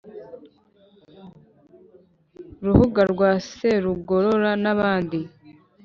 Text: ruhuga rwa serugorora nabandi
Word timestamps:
ruhuga 2.63 3.01
rwa 3.11 3.29
serugorora 3.49 4.51
nabandi 4.63 5.19